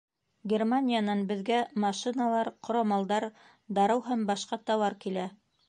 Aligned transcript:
Германиянан 0.53 1.21
беҙгә 1.31 1.59
машиналар, 1.83 2.51
ҡорамалдар, 2.69 3.29
дарыу 3.81 4.05
һәм 4.11 4.27
башҡа 4.33 4.63
тауар 4.71 5.01
килә. 5.07 5.31